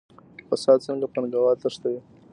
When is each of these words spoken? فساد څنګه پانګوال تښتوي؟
فساد 0.49 0.79
څنګه 0.87 1.05
پانګوال 1.13 1.55
تښتوي؟ 1.61 1.99